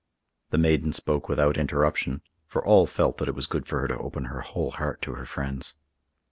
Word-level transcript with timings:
The 0.49 0.57
maiden 0.57 0.93
spoke 0.93 1.29
without 1.29 1.59
interruption, 1.59 2.23
for 2.47 2.65
all 2.65 2.87
felt 2.87 3.19
that 3.19 3.27
it 3.27 3.35
was 3.35 3.45
good 3.45 3.67
for 3.67 3.81
her 3.81 3.87
to 3.89 3.99
open 3.99 4.25
her 4.33 4.41
whole 4.41 4.71
heart 4.71 4.99
to 5.03 5.13
her 5.13 5.25
friends. 5.25 5.75